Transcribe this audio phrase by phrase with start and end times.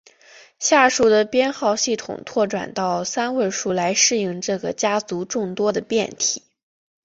[0.57, 6.41] 下述的编号系统拓展到三位数来适应这个家族众多的变体。